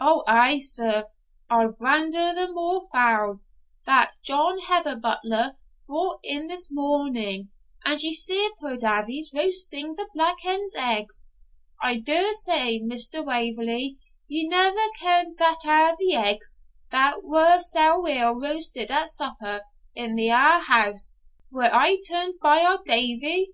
'Ou 0.00 0.24
ay, 0.26 0.58
sir, 0.58 1.06
I'll 1.48 1.70
brander 1.70 2.34
the 2.34 2.48
moor 2.50 2.88
fowl 2.92 3.38
that 3.86 4.10
John 4.24 4.58
Heatherblutter 4.60 5.54
brought 5.86 6.18
in 6.24 6.48
this 6.48 6.68
morning; 6.72 7.50
and 7.84 8.02
ye 8.02 8.12
see 8.12 8.50
puir 8.58 8.76
Davie's 8.76 9.30
roasting 9.32 9.94
the 9.94 10.08
black 10.14 10.40
hen's 10.42 10.74
eggs. 10.76 11.30
I 11.80 12.00
daur 12.00 12.32
say, 12.32 12.80
Mr. 12.80 13.24
Wauverley, 13.24 13.98
ye 14.26 14.48
never 14.48 14.82
kend 14.98 15.38
that 15.38 15.64
a' 15.64 15.94
the 15.96 16.12
eggs 16.16 16.58
that 16.90 17.22
were 17.22 17.60
sae 17.60 17.92
weel 18.02 18.32
roasted 18.34 18.90
at 18.90 19.10
supper 19.10 19.62
in 19.94 20.16
the 20.16 20.26
Ha' 20.30 20.58
house 20.66 21.14
were 21.52 21.72
aye 21.72 22.00
turned 22.08 22.40
by 22.42 22.62
our 22.64 22.82
Davie? 22.84 23.52